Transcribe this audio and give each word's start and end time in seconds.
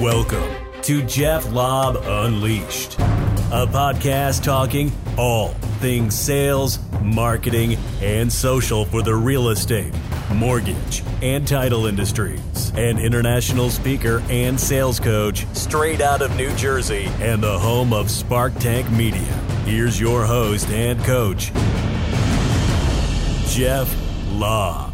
Welcome 0.00 0.54
to 0.80 1.02
Jeff 1.02 1.52
Lobb 1.52 1.96
Unleashed, 2.02 2.94
a 2.98 3.66
podcast 3.66 4.42
talking 4.42 4.90
all 5.18 5.48
things 5.80 6.18
sales, 6.18 6.78
marketing, 7.02 7.76
and 8.00 8.32
social 8.32 8.86
for 8.86 9.02
the 9.02 9.14
real 9.14 9.50
estate, 9.50 9.92
mortgage, 10.32 11.02
and 11.20 11.46
title 11.46 11.84
industries. 11.84 12.72
An 12.76 12.98
international 12.98 13.68
speaker 13.68 14.22
and 14.30 14.58
sales 14.58 14.98
coach 14.98 15.44
straight 15.52 16.00
out 16.00 16.22
of 16.22 16.34
New 16.34 16.54
Jersey 16.56 17.04
and 17.20 17.42
the 17.42 17.58
home 17.58 17.92
of 17.92 18.10
Spark 18.10 18.54
Tank 18.54 18.90
Media. 18.90 19.20
Here's 19.66 20.00
your 20.00 20.24
host 20.24 20.70
and 20.70 20.98
coach, 21.04 21.52
Jeff 23.52 23.94
Lobb. 24.30 24.89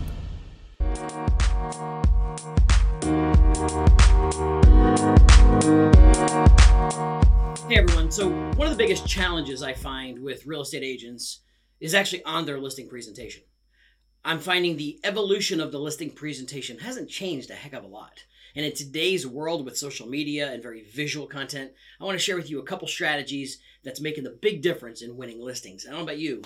Hey 7.77 7.83
everyone. 7.83 8.11
So, 8.11 8.31
one 8.55 8.69
of 8.69 8.71
the 8.71 8.83
biggest 8.83 9.07
challenges 9.07 9.63
I 9.63 9.75
find 9.75 10.23
with 10.23 10.47
real 10.47 10.63
estate 10.63 10.83
agents 10.83 11.43
is 11.79 11.95
actually 11.95 12.25
on 12.25 12.47
their 12.47 12.59
listing 12.59 12.89
presentation. 12.89 13.43
I'm 14.25 14.39
finding 14.39 14.79
the 14.79 14.99
evolution 15.05 15.61
of 15.61 15.73
the 15.73 15.79
listing 15.79 16.11
presentation 16.11 16.79
hasn't 16.79 17.11
changed 17.11 17.51
a 17.51 17.55
heck 17.55 17.75
of 17.75 17.85
a 17.85 17.87
lot. 17.87 18.25
And 18.55 18.65
in 18.65 18.73
today's 18.73 19.27
world 19.27 19.67
with 19.67 19.77
social 19.77 20.09
media 20.09 20.51
and 20.51 20.63
very 20.63 20.85
visual 20.85 21.27
content, 21.27 21.73
I 22.01 22.05
want 22.05 22.19
to 22.19 22.25
share 22.25 22.37
with 22.37 22.49
you 22.49 22.61
a 22.61 22.65
couple 22.65 22.89
strategies 22.89 23.59
that's 23.85 24.01
making 24.01 24.25
the 24.25 24.39
big 24.41 24.63
difference 24.63 25.03
in 25.03 25.19
winning 25.19 25.43
listings. 25.43 25.85
I 25.85 25.91
don't 25.91 25.99
know 25.99 26.05
about 26.05 26.17
you, 26.17 26.41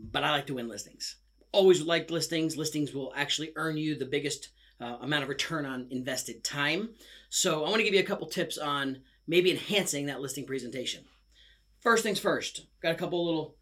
but 0.00 0.24
I 0.24 0.32
like 0.32 0.48
to 0.48 0.54
win 0.54 0.66
listings. 0.66 1.14
Always 1.52 1.80
like 1.80 2.10
listings. 2.10 2.56
Listings 2.56 2.92
will 2.92 3.12
actually 3.14 3.52
earn 3.54 3.76
you 3.76 3.96
the 3.96 4.04
biggest 4.04 4.48
uh, 4.80 4.96
amount 5.00 5.22
of 5.22 5.28
return 5.28 5.64
on 5.64 5.86
invested 5.90 6.42
time. 6.42 6.88
So, 7.28 7.64
I 7.64 7.68
want 7.68 7.76
to 7.76 7.84
give 7.84 7.94
you 7.94 8.00
a 8.00 8.02
couple 8.02 8.26
tips 8.26 8.58
on 8.58 9.02
maybe 9.26 9.50
enhancing 9.50 10.06
that 10.06 10.20
listing 10.20 10.44
presentation. 10.44 11.04
First 11.80 12.02
things 12.02 12.18
first, 12.18 12.66
got 12.82 12.92
a 12.92 12.98
couple 12.98 13.24
little 13.24 13.56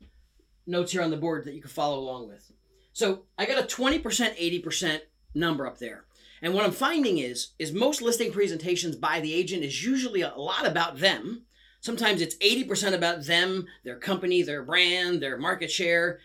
notes 0.66 0.92
here 0.92 1.02
on 1.02 1.10
the 1.10 1.16
board 1.16 1.44
that 1.44 1.54
you 1.54 1.60
can 1.60 1.70
follow 1.70 1.98
along 1.98 2.28
with. 2.28 2.50
So 2.92 3.24
I 3.36 3.44
got 3.44 3.62
a 3.62 3.66
20%, 3.66 4.02
80% 4.02 5.00
number 5.34 5.66
up 5.66 5.78
there. 5.78 6.04
And 6.40 6.54
what 6.54 6.64
I'm 6.64 6.72
finding 6.72 7.18
is, 7.18 7.48
is 7.58 7.72
most 7.72 8.02
listing 8.02 8.32
presentations 8.32 8.96
by 8.96 9.20
the 9.20 9.34
agent 9.34 9.64
is 9.64 9.84
usually 9.84 10.20
a 10.22 10.34
lot 10.34 10.66
about 10.66 10.98
them. 10.98 11.42
Sometimes 11.80 12.20
it's 12.20 12.36
80% 12.36 12.94
about 12.94 13.24
them, 13.24 13.66
their 13.82 13.98
company, 13.98 14.42
their 14.42 14.62
brand, 14.62 15.22
their 15.22 15.36
market 15.36 15.70
share, 15.70 16.20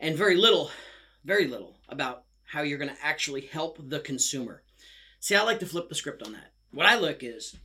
and 0.00 0.16
very 0.16 0.36
little, 0.36 0.70
very 1.24 1.46
little 1.46 1.76
about 1.88 2.24
how 2.44 2.62
you're 2.62 2.78
going 2.78 2.94
to 2.94 3.04
actually 3.04 3.42
help 3.42 3.78
the 3.88 4.00
consumer. 4.00 4.62
See, 5.20 5.34
I 5.34 5.42
like 5.42 5.60
to 5.60 5.66
flip 5.66 5.88
the 5.88 5.94
script 5.94 6.22
on 6.22 6.32
that. 6.32 6.52
What 6.70 6.86
I 6.86 6.96
look 6.96 7.22
is 7.22 7.56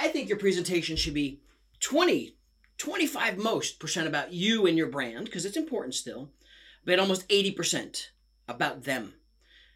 I 0.00 0.08
think 0.08 0.28
your 0.28 0.38
presentation 0.38 0.96
should 0.96 1.14
be 1.14 1.40
20, 1.80 2.36
25 2.76 3.38
most 3.38 3.80
percent 3.80 4.06
about 4.06 4.32
you 4.32 4.66
and 4.66 4.76
your 4.76 4.86
brand, 4.86 5.24
because 5.24 5.44
it's 5.44 5.56
important 5.56 5.94
still, 5.94 6.30
but 6.84 7.00
almost 7.00 7.28
80% 7.28 8.08
about 8.46 8.84
them. 8.84 9.14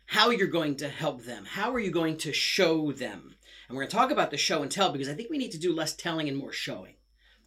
How 0.07 0.31
you're 0.31 0.47
going 0.47 0.77
to 0.77 0.89
help 0.89 1.25
them. 1.25 1.45
How 1.45 1.73
are 1.73 1.81
you 1.81 1.91
going 1.91 2.19
to 2.19 2.33
show 2.33 2.93
them? 2.93 3.35
And 3.67 3.77
we're 3.77 3.83
going 3.83 3.91
to 3.91 3.97
talk 3.97 4.11
about 4.11 4.31
the 4.31 4.37
show 4.37 4.63
and 4.63 4.71
tell 4.71 4.93
because 4.93 5.09
I 5.09 5.15
think 5.15 5.31
we 5.31 5.39
need 5.39 5.53
to 5.53 5.59
do 5.59 5.75
less 5.75 5.95
telling 5.95 6.29
and 6.29 6.37
more 6.37 6.53
showing. 6.53 6.95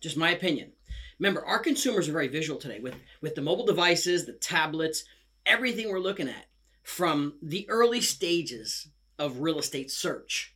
Just 0.02 0.18
my 0.18 0.32
opinion. 0.32 0.74
Remember, 1.20 1.46
our 1.46 1.60
consumers 1.60 2.10
are 2.10 2.14
very 2.14 2.28
visual 2.28 2.60
today 2.60 2.80
with, 2.80 2.96
with 3.22 3.36
the 3.36 3.42
mobile 3.42 3.66
devices, 3.66 4.26
the 4.26 4.34
tablets, 4.34 5.06
everything 5.46 5.90
we're 5.90 6.00
looking 6.00 6.28
at 6.28 6.48
from 6.84 7.36
the 7.42 7.70
early 7.70 8.02
stages 8.02 8.90
of 9.18 9.40
real 9.40 9.60
estate 9.60 9.92
search. 9.92 10.54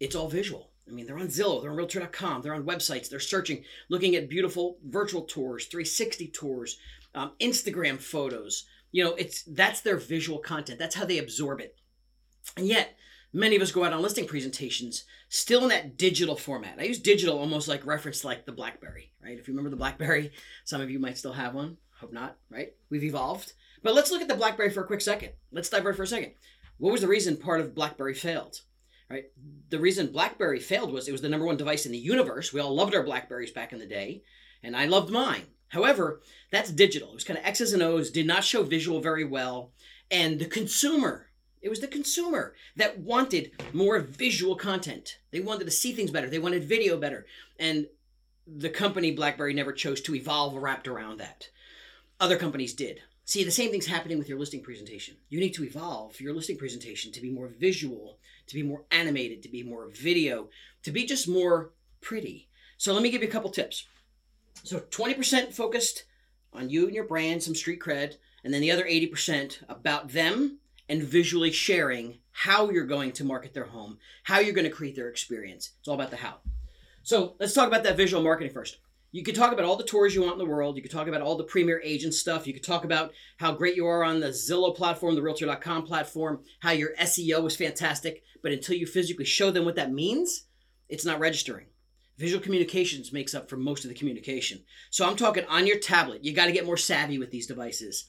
It's 0.00 0.16
all 0.16 0.28
visual. 0.28 0.67
I 0.88 0.92
mean, 0.92 1.06
they're 1.06 1.18
on 1.18 1.28
Zillow, 1.28 1.60
they're 1.60 1.70
on 1.70 1.76
Realtor.com, 1.76 2.42
they're 2.42 2.54
on 2.54 2.64
websites, 2.64 3.08
they're 3.08 3.20
searching, 3.20 3.64
looking 3.88 4.14
at 4.16 4.28
beautiful 4.28 4.78
virtual 4.84 5.22
tours, 5.22 5.66
360 5.66 6.28
tours, 6.28 6.78
um, 7.14 7.32
Instagram 7.40 7.98
photos. 7.98 8.64
You 8.90 9.04
know, 9.04 9.14
it's 9.14 9.42
that's 9.42 9.82
their 9.82 9.96
visual 9.96 10.38
content. 10.38 10.78
That's 10.78 10.94
how 10.94 11.04
they 11.04 11.18
absorb 11.18 11.60
it. 11.60 11.76
And 12.56 12.66
yet, 12.66 12.96
many 13.32 13.56
of 13.56 13.62
us 13.62 13.72
go 13.72 13.84
out 13.84 13.92
on 13.92 14.00
listing 14.00 14.26
presentations 14.26 15.04
still 15.28 15.62
in 15.62 15.68
that 15.68 15.98
digital 15.98 16.36
format. 16.36 16.78
I 16.78 16.84
use 16.84 16.98
digital 16.98 17.38
almost 17.38 17.68
like 17.68 17.84
reference 17.84 18.24
like 18.24 18.46
the 18.46 18.52
BlackBerry, 18.52 19.12
right? 19.22 19.38
If 19.38 19.46
you 19.46 19.52
remember 19.52 19.70
the 19.70 19.76
BlackBerry, 19.76 20.32
some 20.64 20.80
of 20.80 20.90
you 20.90 20.98
might 20.98 21.18
still 21.18 21.34
have 21.34 21.54
one. 21.54 21.76
Hope 22.00 22.12
not, 22.12 22.36
right? 22.50 22.72
We've 22.90 23.04
evolved. 23.04 23.52
But 23.82 23.94
let's 23.94 24.10
look 24.10 24.22
at 24.22 24.28
the 24.28 24.34
BlackBerry 24.34 24.70
for 24.70 24.82
a 24.82 24.86
quick 24.86 25.00
second. 25.00 25.32
Let's 25.52 25.68
divert 25.68 25.96
for 25.96 26.04
a 26.04 26.06
second. 26.06 26.32
What 26.78 26.92
was 26.92 27.00
the 27.00 27.08
reason 27.08 27.36
part 27.36 27.60
of 27.60 27.74
BlackBerry 27.74 28.14
failed? 28.14 28.60
Right? 29.10 29.24
The 29.70 29.78
reason 29.78 30.12
BlackBerry 30.12 30.60
failed 30.60 30.92
was 30.92 31.08
it 31.08 31.12
was 31.12 31.22
the 31.22 31.28
number 31.28 31.46
one 31.46 31.56
device 31.56 31.86
in 31.86 31.92
the 31.92 31.98
universe. 31.98 32.52
We 32.52 32.60
all 32.60 32.74
loved 32.74 32.94
our 32.94 33.02
Blackberries 33.02 33.50
back 33.50 33.72
in 33.72 33.78
the 33.78 33.86
day, 33.86 34.22
and 34.62 34.76
I 34.76 34.86
loved 34.86 35.10
mine. 35.10 35.46
However, 35.68 36.20
that's 36.50 36.70
digital. 36.70 37.10
It 37.10 37.14
was 37.14 37.24
kind 37.24 37.38
of 37.38 37.44
X's 37.44 37.72
and 37.72 37.82
O's, 37.82 38.10
did 38.10 38.26
not 38.26 38.44
show 38.44 38.62
visual 38.62 39.00
very 39.00 39.24
well, 39.24 39.72
and 40.10 40.38
the 40.38 40.46
consumer. 40.46 41.26
It 41.60 41.68
was 41.68 41.80
the 41.80 41.88
consumer 41.88 42.54
that 42.76 43.00
wanted 43.00 43.50
more 43.72 43.98
visual 43.98 44.54
content. 44.54 45.18
They 45.32 45.40
wanted 45.40 45.64
to 45.64 45.70
see 45.72 45.92
things 45.92 46.10
better. 46.10 46.30
They 46.30 46.38
wanted 46.38 46.64
video 46.64 46.96
better. 46.96 47.26
And 47.58 47.88
the 48.46 48.70
company 48.70 49.10
BlackBerry 49.10 49.54
never 49.54 49.72
chose 49.72 50.00
to 50.02 50.14
evolve 50.14 50.54
wrapped 50.54 50.86
around 50.86 51.18
that. 51.18 51.48
Other 52.20 52.36
companies 52.36 52.74
did. 52.74 53.00
See, 53.28 53.44
the 53.44 53.50
same 53.50 53.70
thing's 53.70 53.84
happening 53.84 54.16
with 54.16 54.26
your 54.26 54.38
listing 54.38 54.62
presentation. 54.62 55.16
You 55.28 55.38
need 55.38 55.52
to 55.52 55.64
evolve 55.64 56.18
your 56.18 56.32
listing 56.32 56.56
presentation 56.56 57.12
to 57.12 57.20
be 57.20 57.30
more 57.30 57.48
visual 57.48 58.18
to 58.48 58.54
be 58.54 58.62
more 58.62 58.84
animated, 58.90 59.42
to 59.42 59.48
be 59.48 59.62
more 59.62 59.88
video, 59.88 60.48
to 60.82 60.90
be 60.90 61.04
just 61.04 61.28
more 61.28 61.72
pretty. 62.00 62.48
So 62.76 62.92
let 62.92 63.02
me 63.02 63.10
give 63.10 63.22
you 63.22 63.28
a 63.28 63.30
couple 63.30 63.50
tips. 63.50 63.86
So 64.64 64.80
20% 64.80 65.52
focused 65.52 66.04
on 66.52 66.70
you 66.70 66.86
and 66.86 66.94
your 66.94 67.04
brand, 67.04 67.42
some 67.42 67.54
street 67.54 67.80
cred, 67.80 68.16
and 68.42 68.52
then 68.52 68.62
the 68.62 68.70
other 68.70 68.84
80% 68.84 69.58
about 69.68 70.08
them 70.08 70.58
and 70.88 71.02
visually 71.02 71.52
sharing 71.52 72.18
how 72.32 72.70
you're 72.70 72.86
going 72.86 73.12
to 73.12 73.24
market 73.24 73.52
their 73.52 73.66
home, 73.66 73.98
how 74.22 74.38
you're 74.38 74.54
going 74.54 74.64
to 74.64 74.74
create 74.74 74.96
their 74.96 75.10
experience. 75.10 75.72
It's 75.78 75.88
all 75.88 75.94
about 75.94 76.10
the 76.10 76.16
how. 76.16 76.36
So 77.02 77.34
let's 77.38 77.52
talk 77.52 77.68
about 77.68 77.84
that 77.84 77.96
visual 77.96 78.22
marketing 78.22 78.52
first. 78.52 78.78
You 79.10 79.22
could 79.22 79.34
talk 79.34 79.52
about 79.52 79.64
all 79.64 79.76
the 79.76 79.84
tours 79.84 80.14
you 80.14 80.20
want 80.20 80.34
in 80.34 80.38
the 80.38 80.44
world. 80.44 80.76
You 80.76 80.82
could 80.82 80.90
talk 80.90 81.08
about 81.08 81.22
all 81.22 81.36
the 81.36 81.44
premier 81.44 81.80
agent 81.82 82.12
stuff. 82.12 82.46
You 82.46 82.52
could 82.52 82.62
talk 82.62 82.84
about 82.84 83.12
how 83.38 83.52
great 83.52 83.74
you 83.74 83.86
are 83.86 84.04
on 84.04 84.20
the 84.20 84.28
Zillow 84.28 84.76
platform, 84.76 85.14
the 85.14 85.22
Realtor.com 85.22 85.84
platform, 85.84 86.40
how 86.60 86.72
your 86.72 86.94
SEO 86.96 87.46
is 87.46 87.56
fantastic. 87.56 88.22
But 88.42 88.52
until 88.52 88.76
you 88.76 88.86
physically 88.86 89.24
show 89.24 89.50
them 89.50 89.64
what 89.64 89.76
that 89.76 89.90
means, 89.90 90.44
it's 90.90 91.06
not 91.06 91.20
registering. 91.20 91.66
Visual 92.18 92.42
communications 92.42 93.10
makes 93.10 93.34
up 93.34 93.48
for 93.48 93.56
most 93.56 93.84
of 93.84 93.88
the 93.88 93.94
communication. 93.94 94.62
So 94.90 95.08
I'm 95.08 95.16
talking 95.16 95.44
on 95.46 95.66
your 95.66 95.78
tablet. 95.78 96.22
You 96.22 96.34
got 96.34 96.46
to 96.46 96.52
get 96.52 96.66
more 96.66 96.76
savvy 96.76 97.18
with 97.18 97.30
these 97.30 97.46
devices. 97.46 98.04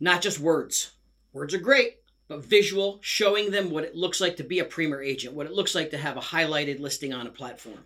Not 0.00 0.22
just 0.22 0.40
words. 0.40 0.92
Words 1.34 1.52
are 1.52 1.58
great, 1.58 1.98
but 2.28 2.44
visual, 2.44 2.98
showing 3.02 3.50
them 3.50 3.70
what 3.70 3.84
it 3.84 3.94
looks 3.94 4.22
like 4.22 4.36
to 4.36 4.44
be 4.44 4.60
a 4.60 4.64
premier 4.64 5.02
agent, 5.02 5.34
what 5.34 5.46
it 5.46 5.52
looks 5.52 5.74
like 5.74 5.90
to 5.90 5.98
have 5.98 6.16
a 6.16 6.20
highlighted 6.20 6.80
listing 6.80 7.12
on 7.12 7.26
a 7.26 7.30
platform 7.30 7.84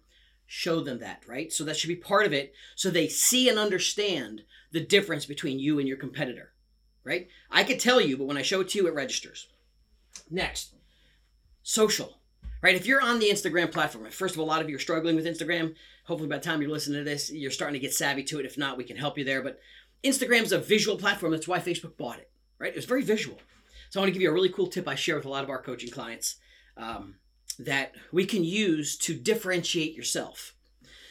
show 0.51 0.81
them 0.81 0.99
that, 0.99 1.23
right? 1.29 1.53
So 1.53 1.63
that 1.65 1.77
should 1.77 1.89
be 1.89 1.97
part 1.97 2.25
of 2.27 2.33
it 2.33 2.55
so 2.75 2.91
they 2.91 3.07
see 3.07 3.49
and 3.51 3.59
understand 3.59 4.43
the 4.73 4.81
difference 4.81 5.27
between 5.27 5.59
you 5.59 5.79
and 5.79 5.87
your 5.87 5.99
competitor, 5.99 6.53
right? 7.05 7.29
I 7.51 7.65
could 7.65 7.79
tell 7.79 8.01
you, 8.01 8.17
but 8.17 8.27
when 8.27 8.39
I 8.39 8.43
show 8.43 8.63
it 8.63 8.71
to 8.71 8.79
you, 8.79 8.87
it 8.89 8.95
registers. 8.95 9.47
Next, 10.31 10.75
social, 11.63 12.19
right? 12.63 12.75
If 12.75 12.87
you're 12.87 13.03
on 13.03 13.19
the 13.19 13.29
Instagram 13.29 13.71
platform, 13.71 14.11
first 14.11 14.35
of 14.35 14.41
all, 14.41 14.47
a 14.47 14.49
lot 14.49 14.63
of 14.63 14.71
you 14.71 14.77
are 14.77 14.81
struggling 14.81 15.17
with 15.17 15.27
Instagram. 15.27 15.75
Hopefully, 16.05 16.31
by 16.31 16.39
the 16.39 16.45
time 16.45 16.63
you're 16.63 16.71
listening 16.71 17.05
to 17.05 17.09
this, 17.09 17.31
you're 17.31 17.51
starting 17.51 17.79
to 17.79 17.87
get 17.87 17.93
savvy 17.93 18.25
to 18.25 18.41
it. 18.41 18.47
If 18.47 18.57
not, 18.57 18.79
we 18.79 18.85
can 18.85 18.97
help 18.97 19.19
you 19.19 19.25
there. 19.25 19.43
But 19.43 19.61
Instagram's 20.03 20.53
a 20.53 20.59
visual 20.59 20.97
platform. 20.97 21.33
That's 21.33 21.47
why 21.47 21.61
Facebook 21.61 21.99
bought 21.99 22.19
it, 22.19 22.31
right? 22.59 22.73
It 22.73 22.77
was 22.77 22.87
very 22.87 23.03
visual. 23.03 23.39
So 23.91 24.01
I 24.01 24.03
want 24.03 24.09
to 24.09 24.13
give 24.13 24.23
you 24.23 24.31
a 24.31 24.35
really 24.35 24.49
cool 24.49 24.67
tip 24.67 24.89
I 24.89 24.95
share 24.95 25.17
with 25.17 25.27
a 25.27 25.31
lot 25.31 25.45
of 25.45 25.51
our 25.51 25.63
coaching 25.63 25.91
clients. 25.91 26.37
Um, 26.79 27.17
that 27.59 27.95
we 28.13 28.25
can 28.25 28.45
use 28.45 28.97
to 28.99 29.15
differentiate 29.15 29.95
yourself. 29.95 30.55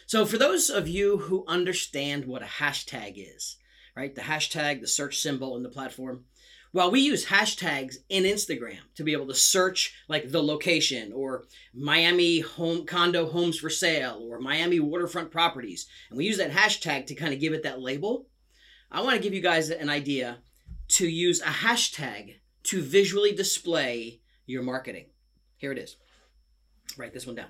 So, 0.06 0.26
for 0.26 0.38
those 0.38 0.70
of 0.70 0.88
you 0.88 1.18
who 1.18 1.46
understand 1.48 2.26
what 2.26 2.42
a 2.42 2.46
hashtag 2.46 3.16
is, 3.18 3.58
right, 3.96 4.16
the 4.16 4.22
hashtag, 4.22 4.80
the 4.80 4.88
search 4.88 5.18
symbol 5.20 5.58
in 5.58 5.64
the 5.64 5.70
platform, 5.70 6.24
well, 6.74 6.92
we 6.92 7.00
use 7.00 7.26
hashtags 7.26 7.96
in 8.10 8.24
Instagram 8.24 8.80
to 8.96 9.04
be 9.04 9.14
able 9.14 9.28
to 9.28 9.34
search 9.34 9.96
like 10.08 10.32
the 10.32 10.44
location 10.44 11.12
or 11.14 11.46
Miami 11.74 12.42
home 12.42 12.86
condo 12.86 13.28
homes 13.28 13.58
for 13.58 13.70
sale 13.70 14.28
or 14.30 14.40
Miami 14.40 14.80
waterfront 14.80 15.32
properties. 15.32 15.88
And 16.10 16.18
we 16.18 16.26
use 16.26 16.38
that 16.38 16.52
hashtag 16.52 17.08
to 17.08 17.16
kind 17.16 17.34
of 17.34 17.40
give 17.40 17.54
it 17.54 17.64
that 17.64 17.82
label. 17.82 18.28
I 18.92 19.02
want 19.02 19.16
to 19.16 19.22
give 19.22 19.34
you 19.34 19.42
guys 19.42 19.70
an 19.70 19.90
idea 19.90 20.40
to 20.90 21.08
use 21.08 21.42
a 21.42 21.46
hashtag 21.46 22.36
to 22.64 22.82
visually 22.82 23.34
display 23.34 24.20
your 24.46 24.64
marketing. 24.64 25.08
Here 25.58 25.72
it 25.72 25.78
is. 25.78 25.98
Write 26.96 27.14
this 27.14 27.28
one 27.28 27.36
down. 27.36 27.50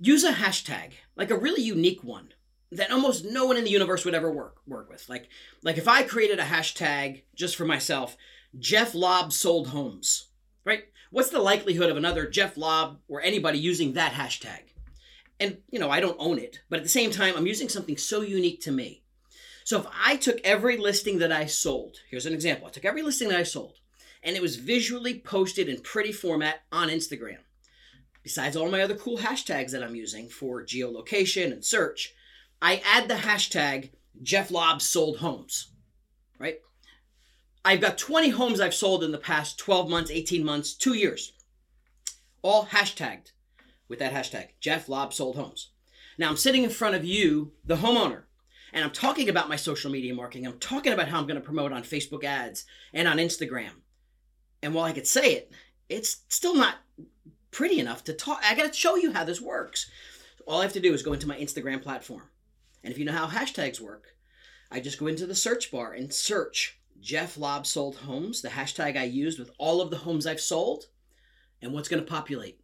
Use 0.00 0.24
a 0.24 0.32
hashtag, 0.32 0.92
like 1.16 1.30
a 1.30 1.38
really 1.38 1.62
unique 1.62 2.02
one 2.02 2.32
that 2.72 2.90
almost 2.90 3.24
no 3.24 3.46
one 3.46 3.56
in 3.56 3.64
the 3.64 3.70
universe 3.70 4.04
would 4.04 4.14
ever 4.14 4.32
work 4.32 4.56
work 4.66 4.90
with. 4.90 5.08
Like 5.08 5.28
like 5.62 5.78
if 5.78 5.86
I 5.86 6.02
created 6.02 6.38
a 6.38 6.44
hashtag 6.44 7.22
just 7.34 7.56
for 7.56 7.64
myself, 7.64 8.16
Jeff 8.58 8.94
Lobb 8.94 9.32
sold 9.32 9.68
homes, 9.68 10.28
right? 10.64 10.84
what's 11.14 11.30
the 11.30 11.38
likelihood 11.38 11.90
of 11.90 11.96
another 11.96 12.26
Jeff 12.26 12.56
Lobb 12.56 12.98
or 13.06 13.22
anybody 13.22 13.56
using 13.56 13.92
that 13.92 14.12
hashtag? 14.12 14.62
And, 15.38 15.58
you 15.70 15.78
know, 15.78 15.88
I 15.88 16.00
don't 16.00 16.16
own 16.18 16.40
it, 16.40 16.60
but 16.68 16.78
at 16.78 16.82
the 16.82 16.88
same 16.88 17.12
time, 17.12 17.34
I'm 17.36 17.46
using 17.46 17.68
something 17.68 17.96
so 17.96 18.22
unique 18.22 18.60
to 18.62 18.72
me. 18.72 19.04
So 19.62 19.78
if 19.78 19.86
I 20.04 20.16
took 20.16 20.40
every 20.42 20.76
listing 20.76 21.18
that 21.18 21.30
I 21.30 21.46
sold, 21.46 21.98
here's 22.10 22.26
an 22.26 22.34
example 22.34 22.66
I 22.66 22.70
took 22.70 22.84
every 22.84 23.02
listing 23.02 23.28
that 23.28 23.38
I 23.38 23.44
sold, 23.44 23.78
and 24.24 24.34
it 24.34 24.42
was 24.42 24.56
visually 24.56 25.20
posted 25.20 25.68
in 25.68 25.80
pretty 25.82 26.10
format 26.10 26.62
on 26.72 26.88
Instagram. 26.88 27.38
Besides 28.24 28.56
all 28.56 28.70
my 28.70 28.80
other 28.80 28.96
cool 28.96 29.18
hashtags 29.18 29.70
that 29.70 29.84
I'm 29.84 29.94
using 29.94 30.30
for 30.30 30.64
geolocation 30.64 31.52
and 31.52 31.62
search, 31.62 32.14
I 32.60 32.82
add 32.84 33.06
the 33.06 33.14
hashtag 33.14 33.90
Jeff 34.22 34.50
Lobb 34.50 34.80
sold 34.80 35.18
homes, 35.18 35.72
right? 36.38 36.58
I've 37.66 37.82
got 37.82 37.98
20 37.98 38.30
homes 38.30 38.60
I've 38.60 38.74
sold 38.74 39.04
in 39.04 39.12
the 39.12 39.18
past 39.18 39.58
12 39.58 39.90
months, 39.90 40.10
18 40.10 40.42
months, 40.42 40.72
two 40.72 40.94
years, 40.94 41.34
all 42.40 42.66
hashtagged 42.66 43.32
with 43.88 43.98
that 43.98 44.14
hashtag 44.14 44.48
Jeff 44.58 44.88
Lobb 44.88 45.12
sold 45.12 45.36
homes. 45.36 45.70
Now 46.16 46.30
I'm 46.30 46.36
sitting 46.38 46.64
in 46.64 46.70
front 46.70 46.96
of 46.96 47.04
you, 47.04 47.52
the 47.64 47.76
homeowner, 47.76 48.22
and 48.72 48.82
I'm 48.82 48.90
talking 48.90 49.28
about 49.28 49.50
my 49.50 49.56
social 49.56 49.90
media 49.90 50.14
marketing. 50.14 50.46
I'm 50.46 50.58
talking 50.58 50.94
about 50.94 51.08
how 51.08 51.18
I'm 51.18 51.26
going 51.26 51.40
to 51.40 51.44
promote 51.44 51.72
on 51.72 51.82
Facebook 51.82 52.24
ads 52.24 52.64
and 52.94 53.06
on 53.06 53.18
Instagram. 53.18 53.70
And 54.62 54.72
while 54.72 54.84
I 54.84 54.92
could 54.92 55.06
say 55.06 55.34
it, 55.34 55.52
it's 55.90 56.22
still 56.28 56.54
not 56.54 56.76
pretty 57.54 57.78
enough 57.78 58.02
to 58.04 58.12
talk. 58.12 58.42
I 58.44 58.54
got 58.54 58.72
to 58.72 58.78
show 58.78 58.96
you 58.96 59.12
how 59.12 59.24
this 59.24 59.40
works. 59.40 59.88
All 60.46 60.60
I 60.60 60.64
have 60.64 60.72
to 60.74 60.80
do 60.80 60.92
is 60.92 61.04
go 61.04 61.12
into 61.12 61.28
my 61.28 61.38
Instagram 61.38 61.80
platform. 61.80 62.24
And 62.82 62.92
if 62.92 62.98
you 62.98 63.04
know 63.04 63.12
how 63.12 63.28
hashtags 63.28 63.80
work, 63.80 64.08
I 64.70 64.80
just 64.80 64.98
go 64.98 65.06
into 65.06 65.24
the 65.24 65.36
search 65.36 65.70
bar 65.70 65.92
and 65.92 66.12
search 66.12 66.80
Jeff 67.00 67.38
Lobb 67.38 67.64
sold 67.64 67.96
homes, 67.96 68.42
the 68.42 68.48
hashtag 68.48 68.96
I 68.96 69.04
used 69.04 69.38
with 69.38 69.50
all 69.56 69.80
of 69.80 69.90
the 69.90 69.98
homes 69.98 70.26
I've 70.26 70.40
sold. 70.40 70.86
And 71.62 71.72
what's 71.72 71.88
going 71.88 72.04
to 72.04 72.10
populate? 72.10 72.60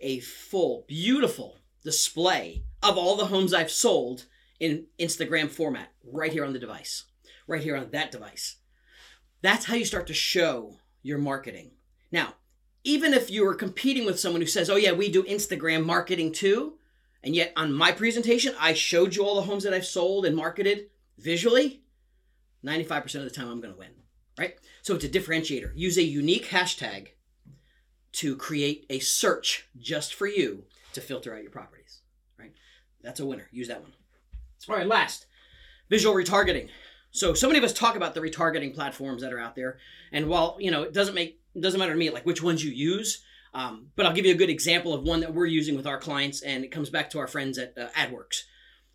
A 0.00 0.20
full, 0.20 0.84
beautiful 0.86 1.56
display 1.82 2.64
of 2.82 2.98
all 2.98 3.16
the 3.16 3.26
homes 3.26 3.54
I've 3.54 3.70
sold 3.70 4.26
in 4.60 4.86
Instagram 5.00 5.50
format 5.50 5.88
right 6.04 6.32
here 6.32 6.44
on 6.44 6.52
the 6.52 6.58
device, 6.58 7.04
right 7.46 7.62
here 7.62 7.76
on 7.76 7.90
that 7.92 8.12
device. 8.12 8.56
That's 9.40 9.64
how 9.64 9.74
you 9.74 9.86
start 9.86 10.06
to 10.08 10.14
show 10.14 10.76
your 11.02 11.18
marketing. 11.18 11.72
Now, 12.12 12.34
even 12.84 13.14
if 13.14 13.30
you 13.30 13.46
are 13.46 13.54
competing 13.54 14.04
with 14.04 14.20
someone 14.20 14.40
who 14.40 14.46
says, 14.46 14.70
oh, 14.70 14.76
yeah, 14.76 14.92
we 14.92 15.10
do 15.10 15.24
Instagram 15.24 15.84
marketing 15.84 16.32
too, 16.32 16.74
and 17.22 17.34
yet 17.34 17.52
on 17.56 17.72
my 17.72 17.90
presentation, 17.90 18.54
I 18.60 18.74
showed 18.74 19.16
you 19.16 19.24
all 19.24 19.36
the 19.36 19.42
homes 19.42 19.64
that 19.64 19.74
I've 19.74 19.86
sold 19.86 20.26
and 20.26 20.36
marketed 20.36 20.90
visually, 21.18 21.82
95% 22.64 23.14
of 23.16 23.24
the 23.24 23.30
time 23.30 23.48
I'm 23.48 23.60
going 23.60 23.72
to 23.72 23.78
win, 23.78 23.90
right? 24.38 24.56
So 24.82 24.94
it's 24.94 25.04
a 25.04 25.08
differentiator. 25.08 25.72
Use 25.74 25.96
a 25.96 26.02
unique 26.02 26.46
hashtag 26.46 27.08
to 28.12 28.36
create 28.36 28.86
a 28.90 29.00
search 29.00 29.66
just 29.76 30.14
for 30.14 30.26
you 30.26 30.64
to 30.92 31.00
filter 31.00 31.34
out 31.34 31.42
your 31.42 31.50
properties, 31.50 32.00
right? 32.38 32.52
That's 33.02 33.20
a 33.20 33.26
winner. 33.26 33.48
Use 33.50 33.68
that 33.68 33.82
one. 33.82 33.92
All 34.68 34.76
right, 34.76 34.86
last 34.86 35.26
visual 35.90 36.14
retargeting. 36.14 36.68
So 37.10 37.34
so 37.34 37.46
many 37.46 37.58
of 37.58 37.64
us 37.64 37.72
talk 37.72 37.96
about 37.96 38.14
the 38.14 38.20
retargeting 38.20 38.74
platforms 38.74 39.22
that 39.22 39.32
are 39.32 39.38
out 39.38 39.54
there, 39.54 39.78
and 40.10 40.28
while 40.28 40.56
you 40.58 40.70
know 40.70 40.82
it 40.82 40.92
doesn't 40.92 41.14
make 41.14 41.40
it 41.54 41.60
doesn't 41.60 41.78
matter 41.78 41.92
to 41.92 41.98
me 41.98 42.10
like 42.10 42.26
which 42.26 42.42
ones 42.42 42.64
you 42.64 42.70
use, 42.70 43.22
um, 43.52 43.88
but 43.96 44.06
I'll 44.06 44.12
give 44.12 44.26
you 44.26 44.34
a 44.34 44.38
good 44.38 44.50
example 44.50 44.92
of 44.92 45.02
one 45.02 45.20
that 45.20 45.34
we're 45.34 45.46
using 45.46 45.76
with 45.76 45.86
our 45.86 45.98
clients, 45.98 46.42
and 46.42 46.64
it 46.64 46.70
comes 46.70 46.90
back 46.90 47.10
to 47.10 47.18
our 47.18 47.26
friends 47.28 47.58
at 47.58 47.76
uh, 47.78 47.88
Adwerx. 47.96 48.42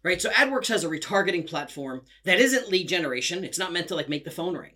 Right, 0.02 0.22
so 0.22 0.30
Adwerx 0.30 0.68
has 0.70 0.86
a 0.86 0.90
retargeting 0.90 1.46
platform 1.46 2.04
that 2.24 2.40
isn't 2.40 2.70
lead 2.70 2.88
generation. 2.88 3.44
It's 3.44 3.60
not 3.60 3.74
meant 3.74 3.90
to 3.90 3.96
like 3.96 4.08
make 4.08 4.24
the 4.24 4.32
phone 4.32 4.56
ring, 4.56 4.76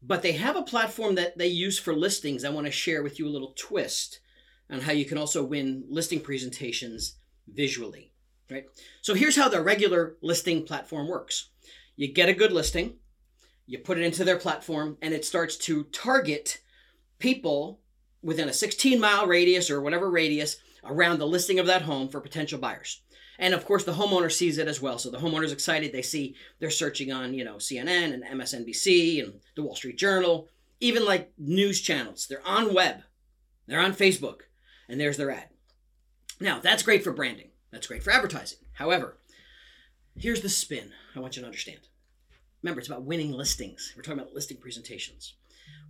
but 0.00 0.22
they 0.22 0.32
have 0.32 0.54
a 0.54 0.62
platform 0.62 1.16
that 1.16 1.36
they 1.36 1.48
use 1.48 1.80
for 1.80 1.92
listings. 1.94 2.44
I 2.44 2.50
want 2.50 2.66
to 2.66 2.72
share 2.72 3.02
with 3.02 3.18
you 3.18 3.26
a 3.26 3.30
little 3.30 3.54
twist 3.56 4.20
on 4.70 4.82
how 4.82 4.92
you 4.92 5.04
can 5.04 5.18
also 5.18 5.42
win 5.42 5.84
listing 5.88 6.20
presentations 6.20 7.16
visually 7.52 8.12
right? 8.52 8.66
So 9.00 9.14
here's 9.14 9.36
how 9.36 9.48
the 9.48 9.62
regular 9.62 10.16
listing 10.20 10.64
platform 10.64 11.08
works. 11.08 11.48
You 11.96 12.12
get 12.12 12.28
a 12.28 12.34
good 12.34 12.52
listing, 12.52 12.96
you 13.66 13.78
put 13.78 13.98
it 13.98 14.04
into 14.04 14.24
their 14.24 14.38
platform, 14.38 14.98
and 15.00 15.14
it 15.14 15.24
starts 15.24 15.56
to 15.58 15.84
target 15.84 16.60
people 17.22 17.80
within 18.20 18.48
a 18.48 18.52
16 18.52 19.00
mile 19.00 19.26
radius 19.26 19.70
or 19.70 19.80
whatever 19.80 20.10
radius 20.10 20.56
around 20.84 21.18
the 21.18 21.26
listing 21.26 21.60
of 21.60 21.66
that 21.66 21.82
home 21.82 22.08
for 22.08 22.20
potential 22.20 22.58
buyers. 22.58 23.00
And 23.38 23.54
of 23.54 23.64
course, 23.64 23.84
the 23.84 23.92
homeowner 23.92 24.30
sees 24.30 24.58
it 24.58 24.68
as 24.68 24.82
well. 24.82 24.98
So 24.98 25.08
the 25.08 25.18
homeowner's 25.18 25.52
excited. 25.52 25.92
They 25.92 26.02
see 26.02 26.34
they're 26.58 26.68
searching 26.68 27.12
on, 27.12 27.32
you 27.32 27.44
know, 27.44 27.56
CNN 27.56 28.12
and 28.12 28.24
MSNBC 28.24 29.22
and 29.22 29.40
the 29.54 29.62
Wall 29.62 29.76
Street 29.76 29.96
Journal, 29.96 30.48
even 30.80 31.04
like 31.04 31.32
news 31.38 31.80
channels. 31.80 32.26
They're 32.26 32.46
on 32.46 32.74
web, 32.74 33.02
they're 33.66 33.80
on 33.80 33.94
Facebook, 33.94 34.40
and 34.88 35.00
there's 35.00 35.16
their 35.16 35.30
ad. 35.30 35.48
Now, 36.40 36.58
that's 36.58 36.82
great 36.82 37.04
for 37.04 37.12
branding. 37.12 37.50
That's 37.70 37.86
great 37.86 38.02
for 38.02 38.12
advertising. 38.12 38.58
However, 38.74 39.16
here's 40.16 40.42
the 40.42 40.48
spin 40.48 40.90
I 41.14 41.20
want 41.20 41.36
you 41.36 41.42
to 41.42 41.46
understand. 41.46 41.80
Remember, 42.62 42.80
it's 42.80 42.88
about 42.88 43.04
winning 43.04 43.32
listings. 43.32 43.92
We're 43.96 44.02
talking 44.02 44.20
about 44.20 44.34
listing 44.34 44.56
presentations. 44.56 45.34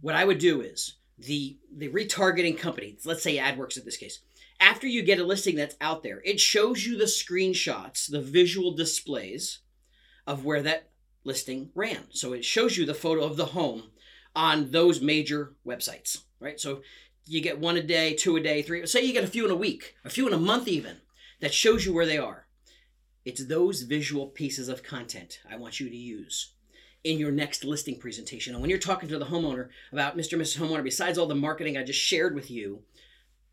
What 0.01 0.15
I 0.15 0.25
would 0.25 0.39
do 0.39 0.61
is 0.61 0.97
the 1.19 1.59
the 1.75 1.89
retargeting 1.89 2.59
company, 2.59 2.97
let's 3.05 3.23
say 3.23 3.37
Adwerx 3.37 3.77
in 3.77 3.85
this 3.85 3.97
case, 3.97 4.21
after 4.61 4.87
you 4.87 5.03
get 5.03 5.19
a 5.19 5.25
listing 5.25 5.57
that's 5.57 5.77
out 5.81 6.03
there, 6.03 6.23
it 6.25 6.41
shows 6.41 6.87
you 6.87 6.97
the 6.97 7.05
screenshots, 7.05 8.11
the 8.11 8.21
visual 8.21 8.73
displays 8.73 9.59
of 10.27 10.45
where 10.45 10.63
that 10.63 10.91
listing 11.25 11.71
ran. 11.75 12.05
So 12.11 12.33
it 12.33 12.45
shows 12.45 12.77
you 12.77 12.87
the 12.87 12.95
photo 12.95 13.25
of 13.25 13.37
the 13.37 13.47
home 13.47 13.91
on 14.35 14.71
those 14.71 15.01
major 15.01 15.55
websites, 15.67 16.23
right? 16.41 16.59
So 16.59 16.83
you 17.27 17.41
get 17.41 17.59
one 17.59 17.77
a 17.77 17.83
day, 17.83 18.15
two 18.15 18.37
a 18.37 18.41
day, 18.41 18.63
three. 18.63 18.87
Say 18.87 19.03
you 19.03 19.13
get 19.13 19.25
a 19.25 19.29
few 19.29 19.45
in 19.45 19.51
a 19.51 19.57
week, 19.57 19.95
a 20.05 20.11
few 20.11 20.27
in 20.27 20.33
a 20.33 20.39
month, 20.39 20.69
even 20.69 20.99
that 21.41 21.55
shows 21.55 21.85
you 21.85 21.93
where 21.93 22.07
they 22.07 22.19
are. 22.19 22.47
It's 23.25 23.47
those 23.47 23.83
visual 23.83 24.27
pieces 24.27 24.69
of 24.69 24.83
content 24.83 25.41
I 25.49 25.57
want 25.57 25.79
you 25.79 25.89
to 25.89 25.97
use 25.97 26.55
in 27.05 27.19
your 27.19 27.33
next 27.33 27.65
listing 27.65 27.99
presentation. 27.99 28.55
And 28.55 28.61
when 28.61 28.71
you're 28.71 28.79
talking 28.79 29.09
to 29.09 29.19
the 29.19 29.27
homeowner 29.27 29.69
about 29.93 30.17
Mr. 30.17 30.35
and 30.35 30.43
Mrs. 30.43 30.59
Homeowner, 30.59 30.85
besides 30.85 31.19
all 31.19 31.27
the 31.27 31.35
marketing 31.35 31.77
I 31.77 31.83
just 31.83 32.01
shared 32.01 32.35
with 32.35 32.51
you, 32.51 32.83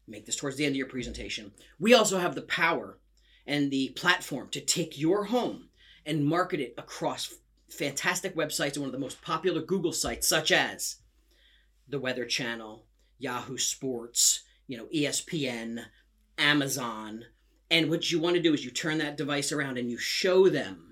make 0.08 0.26
this 0.26 0.36
towards 0.36 0.58
the 0.58 0.66
end 0.66 0.74
of 0.74 0.78
your 0.78 0.88
presentation. 0.88 1.52
We 1.80 1.94
also 1.94 2.20
have 2.20 2.36
the 2.36 2.42
power 2.42 3.00
and 3.46 3.72
the 3.72 3.90
platform 3.90 4.50
to 4.50 4.62
take 4.62 5.00
your 5.00 5.26
home 5.26 5.70
and 6.06 6.26
market 6.26 6.60
it 6.60 6.74
across 6.78 7.34
fantastic 7.70 8.36
websites 8.36 8.74
and 8.74 8.82
one 8.82 8.90
of 8.90 8.94
the 8.94 9.00
most 9.00 9.22
popular 9.22 9.62
Google 9.62 9.94
sites, 9.94 10.28
such 10.28 10.52
as 10.52 10.98
the 11.88 12.00
Weather 12.00 12.26
Channel, 12.26 12.86
Yahoo 13.18 13.58
Sports, 13.58 14.44
you 14.68 14.78
know, 14.78 14.88
ESPN, 14.94 15.86
Amazon, 16.38 17.26
and 17.72 17.90
what 17.90 18.12
you 18.12 18.20
want 18.20 18.36
to 18.36 18.42
do 18.42 18.54
is 18.54 18.66
you 18.66 18.72
turn 18.72 18.98
that 18.98 19.18
device 19.18 19.52
around 19.52 19.78
and 19.78 19.92
you 19.92 19.98
show 19.98 20.50
them 20.50 20.89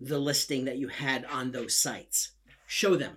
the 0.00 0.18
listing 0.18 0.64
that 0.64 0.78
you 0.78 0.88
had 0.88 1.24
on 1.26 1.52
those 1.52 1.78
sites. 1.78 2.32
Show 2.66 2.96
them. 2.96 3.16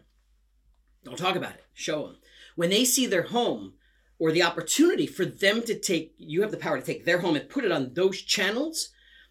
Don't 1.04 1.18
talk 1.18 1.36
about 1.36 1.54
it. 1.54 1.66
Show 1.74 2.08
them. 2.08 2.18
When 2.56 2.70
they 2.70 2.86
see 2.86 3.06
their 3.06 3.24
home 3.24 3.74
or 4.20 4.32
the 4.32 4.44
opportunity 4.44 5.08
for 5.08 5.26
them 5.26 5.62
to 5.64 5.78
take, 5.78 6.16
you 6.18 6.42
have 6.42 6.52
the 6.52 6.58
power 6.58 6.80
to 6.80 6.86
take 6.86 7.06
their 7.06 7.20
home 7.20 7.36
and 7.36 7.50
put 7.50 7.64
it 7.64 7.72
on 7.72 7.94
those 7.94 8.22
channels, 8.22 8.90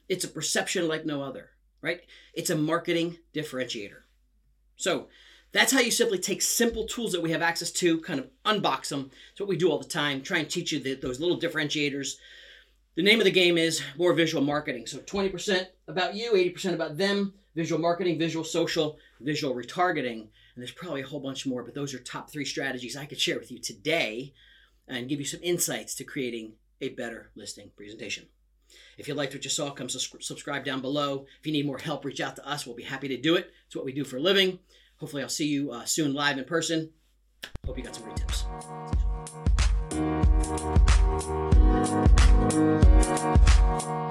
it's 0.08 0.24
a 0.24 0.28
perception 0.28 0.88
like 0.88 1.04
no 1.04 1.22
other, 1.22 1.50
right? 1.82 2.02
It's 2.34 2.50
a 2.50 2.56
marketing 2.56 3.18
differentiator. 3.34 4.02
So 4.76 5.08
that's 5.52 5.72
how 5.72 5.80
you 5.80 5.90
simply 5.90 6.18
take 6.18 6.42
simple 6.42 6.86
tools 6.86 7.12
that 7.12 7.22
we 7.22 7.32
have 7.32 7.42
access 7.42 7.70
to, 7.72 8.00
kind 8.00 8.20
of 8.20 8.28
unbox 8.44 8.88
them. 8.88 9.10
It's 9.32 9.40
what 9.40 9.48
we 9.48 9.56
do 9.56 9.70
all 9.70 9.78
the 9.78 9.88
time. 9.88 10.22
Try 10.22 10.38
and 10.38 10.50
teach 10.50 10.72
you 10.72 10.80
the, 10.80 10.94
those 10.94 11.20
little 11.20 11.40
differentiators 11.40 12.14
the 12.96 13.02
name 13.02 13.20
of 13.20 13.24
the 13.24 13.30
game 13.30 13.58
is 13.58 13.82
more 13.98 14.12
visual 14.14 14.42
marketing. 14.42 14.86
So 14.86 14.98
20% 14.98 15.66
about 15.86 16.14
you, 16.14 16.32
80% 16.32 16.74
about 16.74 16.96
them, 16.96 17.34
visual 17.54 17.80
marketing, 17.80 18.18
visual 18.18 18.44
social, 18.44 18.98
visual 19.20 19.54
retargeting. 19.54 20.20
And 20.22 20.62
there's 20.62 20.72
probably 20.72 21.02
a 21.02 21.06
whole 21.06 21.20
bunch 21.20 21.46
more, 21.46 21.62
but 21.62 21.74
those 21.74 21.92
are 21.94 21.98
top 21.98 22.30
three 22.30 22.46
strategies 22.46 22.96
I 22.96 23.04
could 23.04 23.20
share 23.20 23.38
with 23.38 23.52
you 23.52 23.58
today 23.58 24.32
and 24.88 25.08
give 25.08 25.18
you 25.18 25.26
some 25.26 25.40
insights 25.42 25.94
to 25.96 26.04
creating 26.04 26.54
a 26.80 26.88
better 26.90 27.30
listing 27.36 27.70
presentation. 27.76 28.24
If 28.96 29.08
you 29.08 29.14
liked 29.14 29.34
what 29.34 29.44
you 29.44 29.50
saw, 29.50 29.70
come 29.70 29.88
subscribe 29.90 30.64
down 30.64 30.80
below. 30.80 31.26
If 31.38 31.46
you 31.46 31.52
need 31.52 31.66
more 31.66 31.78
help, 31.78 32.04
reach 32.04 32.20
out 32.20 32.36
to 32.36 32.48
us. 32.48 32.66
We'll 32.66 32.76
be 32.76 32.82
happy 32.82 33.08
to 33.08 33.16
do 33.16 33.36
it. 33.36 33.50
It's 33.66 33.76
what 33.76 33.84
we 33.84 33.92
do 33.92 34.04
for 34.04 34.16
a 34.16 34.20
living. 34.20 34.58
Hopefully, 34.96 35.22
I'll 35.22 35.28
see 35.28 35.48
you 35.48 35.70
uh, 35.70 35.84
soon 35.84 36.14
live 36.14 36.38
in 36.38 36.44
person. 36.44 36.90
Hope 37.66 37.76
you 37.76 37.84
got 37.84 37.94
some 37.94 38.04
great 38.04 38.16
tips. 38.16 38.46
Thank 41.18 42.06
you. 43.86 44.05